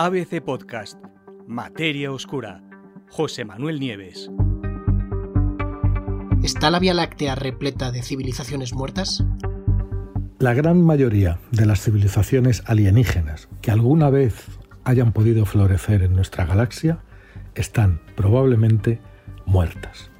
[0.00, 0.96] ABC Podcast,
[1.48, 2.62] Materia Oscura,
[3.10, 4.30] José Manuel Nieves.
[6.44, 9.24] ¿Está la Vía Láctea repleta de civilizaciones muertas?
[10.38, 14.46] La gran mayoría de las civilizaciones alienígenas que alguna vez
[14.84, 17.00] hayan podido florecer en nuestra galaxia
[17.56, 19.00] están probablemente
[19.46, 20.12] muertas.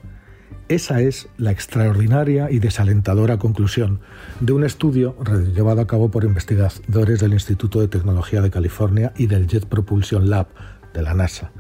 [0.69, 4.01] Esa es la extraordinaria y desalentadora conclusión
[4.41, 5.17] de un estudio
[5.55, 10.29] llevado a cabo por investigadores del Instituto de Tecnología de California y del Jet Propulsion
[10.29, 10.49] Lab
[10.93, 11.53] de la NASA.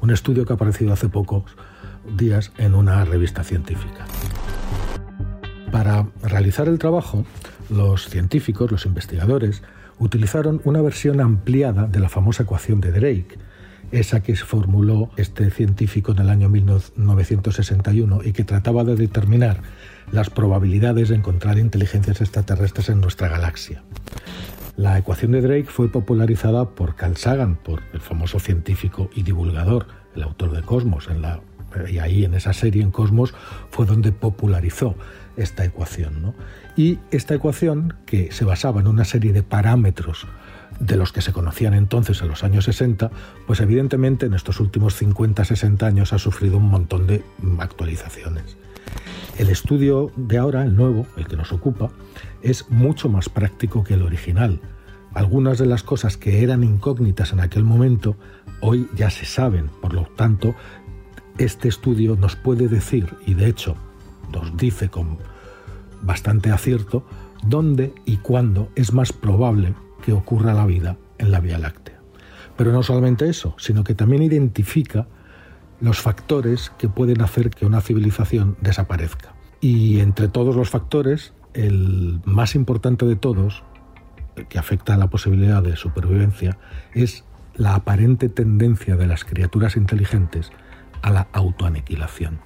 [0.00, 1.54] Un estudio que ha aparecido hace pocos
[2.16, 4.06] días en una revista científica.
[5.70, 7.26] Para realizar el trabajo,
[7.68, 9.62] los científicos, los investigadores,
[9.98, 13.36] utilizaron una versión ampliada de la famosa ecuación de Drake,
[13.92, 19.62] esa que formuló este científico en el año 1961 y que trataba de determinar
[20.12, 23.82] las probabilidades de encontrar inteligencias extraterrestres en nuestra galaxia.
[24.76, 29.86] La ecuación de Drake fue popularizada por Carl Sagan, por el famoso científico y divulgador,
[30.14, 31.40] el autor de Cosmos, la,
[31.90, 33.34] y ahí en esa serie en Cosmos
[33.70, 34.94] fue donde popularizó
[35.36, 36.34] esta ecuación.
[36.76, 40.26] Y esta ecuación, que se basaba en una serie de parámetros
[40.80, 43.10] de los que se conocían entonces en los años 60,
[43.46, 47.22] pues evidentemente en estos últimos 50-60 años ha sufrido un montón de
[47.58, 48.56] actualizaciones.
[49.38, 51.90] El estudio de ahora, el nuevo, el que nos ocupa,
[52.42, 54.60] es mucho más práctico que el original.
[55.14, 58.16] Algunas de las cosas que eran incógnitas en aquel momento
[58.60, 60.54] hoy ya se saben, por lo tanto,
[61.38, 63.76] este estudio nos puede decir, y de hecho
[64.32, 65.18] nos dice con
[66.02, 67.04] bastante acierto,
[67.42, 69.74] dónde y cuándo es más probable
[70.06, 71.98] que ocurra la vida en la Vía Láctea.
[72.56, 75.08] Pero no solamente eso, sino que también identifica
[75.80, 79.34] los factores que pueden hacer que una civilización desaparezca.
[79.60, 83.64] Y entre todos los factores, el más importante de todos,
[84.48, 86.56] que afecta a la posibilidad de supervivencia,
[86.94, 87.24] es
[87.56, 90.52] la aparente tendencia de las criaturas inteligentes
[91.02, 92.38] a la autoaniquilación.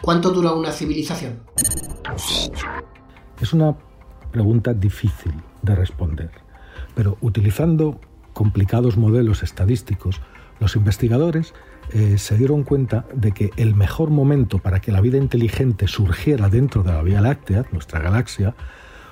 [0.00, 1.40] ¿Cuánto dura una civilización?
[3.40, 3.74] Es una
[4.30, 6.30] pregunta difícil de responder.
[6.94, 8.00] Pero utilizando
[8.32, 10.20] complicados modelos estadísticos,
[10.60, 11.54] los investigadores
[11.92, 16.48] eh, se dieron cuenta de que el mejor momento para que la vida inteligente surgiera
[16.48, 18.54] dentro de la Vía Láctea, nuestra galaxia,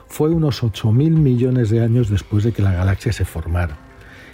[0.08, 3.76] fue unos 8.000 millones de años después de que la galaxia se formara,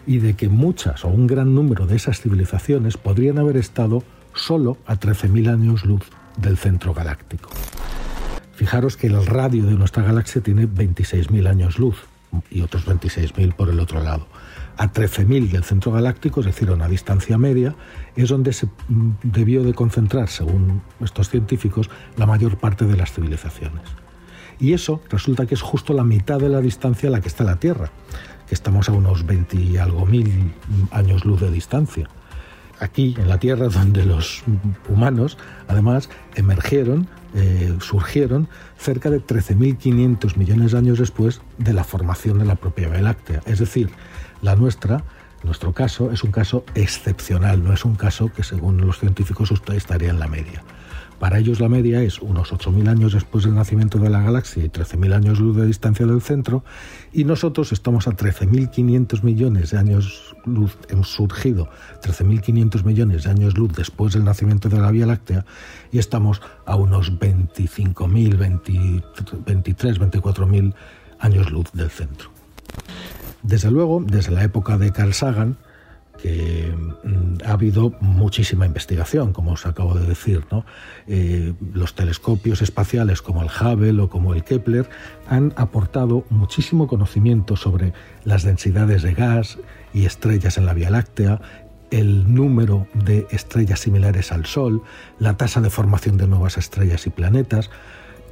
[0.06, 4.02] y de que muchas o un gran número de esas civilizaciones podrían haber estado
[4.34, 6.02] solo a 13.000 años luz
[6.36, 7.50] del centro galáctico.
[8.58, 11.94] Fijaros que el radio de nuestra galaxia tiene 26.000 años luz
[12.50, 14.26] y otros 26.000 por el otro lado.
[14.76, 17.76] A 13.000 del centro galáctico, es decir, a una distancia media,
[18.16, 23.12] es donde se mm, debió de concentrar, según estos científicos, la mayor parte de las
[23.12, 23.84] civilizaciones.
[24.58, 27.44] Y eso resulta que es justo la mitad de la distancia a la que está
[27.44, 27.92] la Tierra,
[28.48, 30.52] que estamos a unos 20 y algo mil
[30.90, 32.08] años luz de distancia.
[32.80, 34.42] Aquí, en la Tierra, donde los
[34.88, 42.38] humanos, además, emergieron eh, surgieron cerca de 13.500 millones de años después de la formación
[42.38, 43.42] de la propia Vía Láctea.
[43.46, 43.90] Es decir,
[44.42, 45.04] la nuestra,
[45.44, 50.10] nuestro caso, es un caso excepcional, no es un caso que según los científicos estaría
[50.10, 50.62] en la media.
[51.18, 54.68] Para ellos la media es unos 8.000 años después del nacimiento de la galaxia y
[54.68, 56.62] 13.000 años luz de distancia del centro,
[57.12, 61.68] y nosotros estamos a 13.500 millones de años luz, hemos surgido
[62.02, 65.44] 13.500 millones de años luz después del nacimiento de la Vía Láctea,
[65.90, 68.36] y estamos a unos 25.000,
[69.44, 70.74] 23, 24.000
[71.18, 72.30] años luz del centro.
[73.42, 75.56] Desde luego, desde la época de Carl Sagan,
[76.20, 76.74] que
[77.04, 80.44] mm, ha habido muchísima investigación, como os acabo de decir.
[81.06, 84.88] Eh, los telescopios espaciales como el Hubble o como el Kepler
[85.28, 87.92] han aportado muchísimo conocimiento sobre
[88.24, 89.58] las densidades de gas
[89.94, 91.40] y estrellas en la Vía Láctea,
[91.90, 94.82] el número de estrellas similares al Sol,
[95.18, 97.70] la tasa de formación de nuevas estrellas y planetas,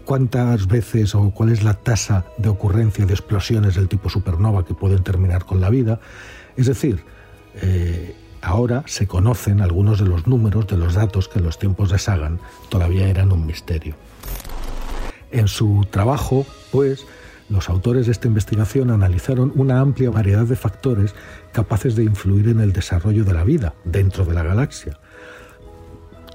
[0.04, 4.74] cuántas veces o cuál es la tasa de ocurrencia de explosiones del tipo supernova que
[4.74, 6.00] pueden terminar con la vida.
[6.56, 7.02] Es decir,
[7.62, 11.90] eh, ahora se conocen algunos de los números, de los datos que en los tiempos
[11.90, 12.38] de Sagan
[12.68, 13.94] todavía eran un misterio.
[15.30, 17.04] En su trabajo, pues,
[17.48, 21.14] los autores de esta investigación analizaron una amplia variedad de factores
[21.52, 24.98] capaces de influir en el desarrollo de la vida dentro de la galaxia.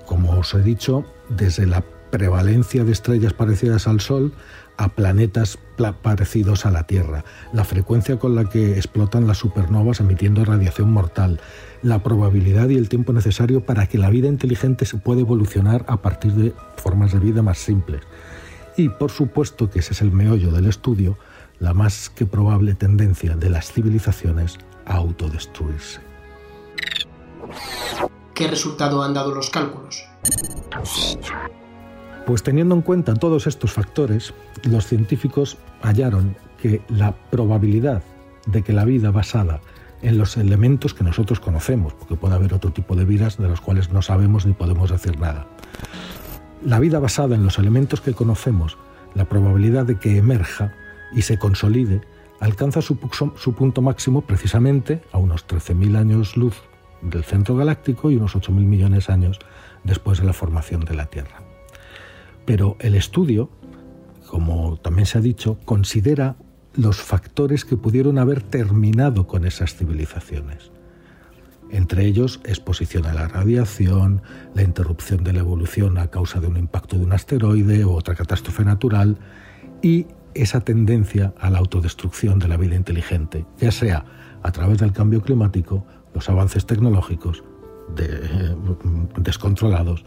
[0.06, 4.33] Como os he dicho, desde la prevalencia de estrellas parecidas al Sol
[4.77, 5.57] a planetas
[6.01, 7.23] parecidos a la Tierra,
[7.53, 11.39] la frecuencia con la que explotan las supernovas emitiendo radiación mortal,
[11.81, 16.01] la probabilidad y el tiempo necesario para que la vida inteligente se pueda evolucionar a
[16.01, 18.01] partir de formas de vida más simples.
[18.77, 21.18] Y por supuesto que ese es el meollo del estudio,
[21.59, 26.00] la más que probable tendencia de las civilizaciones a autodestruirse.
[28.33, 30.03] ¿Qué resultado han dado los cálculos?
[32.25, 34.33] Pues teniendo en cuenta todos estos factores,
[34.63, 38.03] los científicos hallaron que la probabilidad
[38.45, 39.62] de que la vida basada
[40.01, 43.62] en los elementos que nosotros conocemos, porque puede haber otro tipo de vidas de los
[43.62, 45.47] cuales no sabemos ni podemos decir nada.
[46.63, 48.77] La vida basada en los elementos que conocemos,
[49.15, 50.73] la probabilidad de que emerja
[51.13, 52.01] y se consolide,
[52.39, 52.97] alcanza su,
[53.35, 56.62] su punto máximo precisamente a unos 13.000 años luz
[57.01, 59.39] del centro galáctico y unos 8.000 millones de años
[59.83, 61.50] después de la formación de la Tierra.
[62.46, 63.50] Pero el estudio,
[64.28, 66.36] como también se ha dicho, considera
[66.74, 70.72] los factores que pudieron haber terminado con esas civilizaciones.
[71.70, 74.22] Entre ellos, exposición a la radiación,
[74.54, 78.16] la interrupción de la evolución a causa de un impacto de un asteroide o otra
[78.16, 79.18] catástrofe natural
[79.82, 84.06] y esa tendencia a la autodestrucción de la vida inteligente, ya sea
[84.44, 87.44] a través del cambio climático, los avances tecnológicos
[87.98, 88.56] eh,
[89.18, 90.04] descontrolados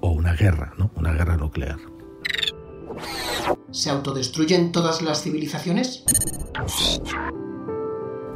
[0.00, 0.90] o una guerra, ¿no?
[0.96, 1.78] una guerra nuclear.
[3.70, 6.04] ¿Se autodestruyen todas las civilizaciones?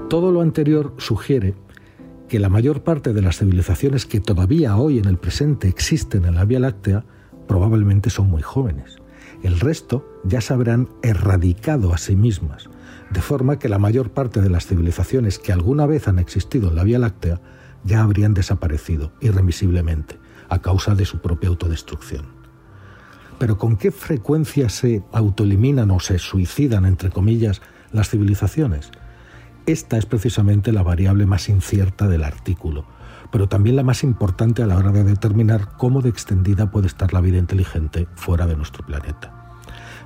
[0.09, 1.55] Todo lo anterior sugiere
[2.29, 6.35] que la mayor parte de las civilizaciones que todavía hoy en el presente existen en
[6.35, 7.05] la Vía Láctea
[7.47, 8.97] probablemente son muy jóvenes.
[9.43, 12.71] El resto ya se habrán erradicado a sí mismas,
[13.11, 16.77] de forma que la mayor parte de las civilizaciones que alguna vez han existido en
[16.77, 17.41] la Vía Láctea
[17.85, 20.19] ya habrían desaparecido irremisiblemente
[20.49, 22.27] a causa de su propia autodestrucción.
[23.39, 27.63] Pero ¿con qué frecuencia se autoeliminan o se suicidan, entre comillas,
[27.93, 28.91] las civilizaciones?
[29.67, 32.85] Esta es precisamente la variable más incierta del artículo,
[33.33, 37.13] pero también la más importante a la hora de determinar cómo de extendida puede estar
[37.13, 39.57] la vida inteligente fuera de nuestro planeta.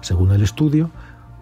[0.01, 0.91] Según el estudio,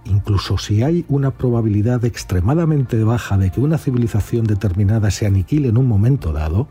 [0.04, 5.76] incluso si hay una probabilidad extremadamente baja de que una civilización determinada se aniquile en
[5.76, 6.68] un momento dado,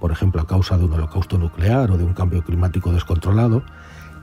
[0.00, 3.62] por ejemplo a causa de un holocausto nuclear o de un cambio climático descontrolado,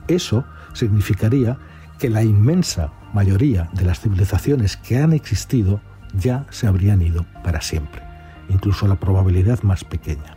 [0.08, 1.58] eso significaría
[1.98, 5.80] que la inmensa mayoría de las civilizaciones que han existido
[6.14, 8.02] ya se habrían ido para siempre,
[8.48, 10.34] incluso la probabilidad más pequeña.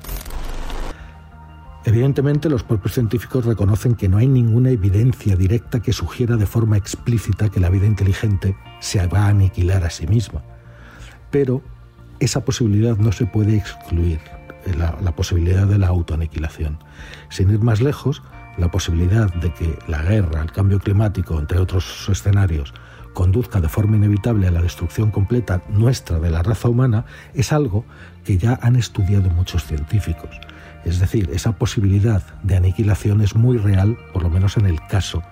[1.86, 6.78] Evidentemente, los propios científicos reconocen que no hay ninguna evidencia directa que sugiera de forma
[6.78, 10.44] explícita que la vida inteligente se va a aniquilar a sí misma.
[11.32, 11.64] Pero
[12.20, 14.20] esa posibilidad no se puede excluir,
[14.78, 16.80] la, la posibilidad de la autoaniquilación.
[17.30, 18.22] Sin ir más lejos,
[18.58, 22.74] la posibilidad de que la guerra, el cambio climático, entre otros escenarios,
[23.14, 27.86] conduzca de forma inevitable a la destrucción completa nuestra de la raza humana, es algo
[28.24, 30.30] que ya han estudiado muchos científicos.
[30.86, 35.24] Es decir, esa posibilidad de aniquilación es muy real, por lo menos en el caso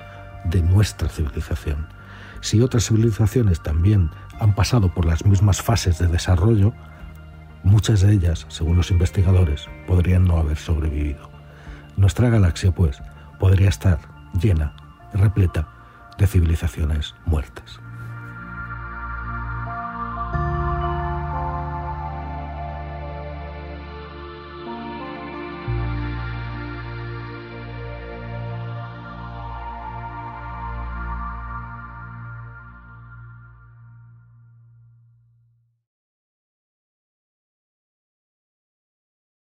[0.46, 1.88] de nuestra civilización.
[2.42, 4.10] Si otras civilizaciones también
[4.40, 6.74] han pasado por las mismas fases de desarrollo,
[7.68, 11.30] muchas de ellas, según los investigadores, podrían no haber sobrevivido.
[11.96, 13.02] Nuestra galaxia, pues,
[13.40, 14.00] podría estar
[14.42, 14.76] llena,
[15.14, 15.68] repleta
[16.18, 17.80] de civilizaciones muertas.